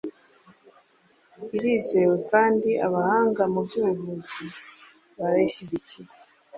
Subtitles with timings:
[1.55, 4.45] irizewe kandi abahanga mu byubuvuzi
[5.17, 6.13] barayishyigikiye